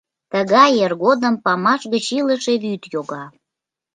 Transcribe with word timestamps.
Тыгай 0.31 0.71
эр 0.83 0.93
годым 1.03 1.35
памаш 1.43 1.81
гыч 1.93 2.05
илыше 2.19 2.53
вӱд 2.63 2.83
йога. 2.93 3.23